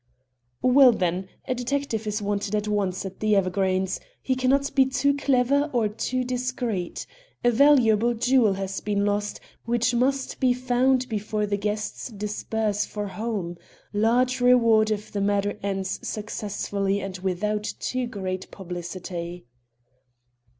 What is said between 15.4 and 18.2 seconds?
ends successfully and without too